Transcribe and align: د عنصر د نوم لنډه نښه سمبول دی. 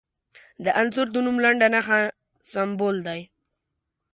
د 0.63 0.65
عنصر 0.81 1.07
د 1.11 1.17
نوم 1.25 1.37
لنډه 1.45 1.67
نښه 1.73 1.99
سمبول 2.51 2.95
دی. 3.07 3.21